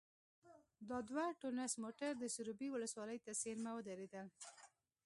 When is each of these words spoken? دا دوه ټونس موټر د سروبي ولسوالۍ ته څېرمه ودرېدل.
دا 0.89 0.97
دوه 1.09 1.25
ټونس 1.41 1.71
موټر 1.83 2.11
د 2.17 2.23
سروبي 2.35 2.67
ولسوالۍ 2.71 3.17
ته 3.25 3.31
څېرمه 3.41 3.71
ودرېدل. 3.75 4.27